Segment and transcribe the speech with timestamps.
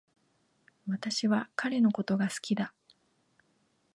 [0.87, 2.73] 私は彼のことが好きだ